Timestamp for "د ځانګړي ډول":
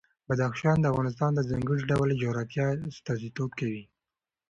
1.35-2.09